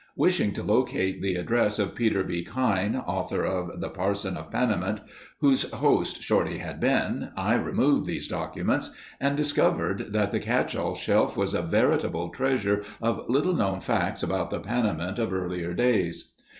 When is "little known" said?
13.29-13.79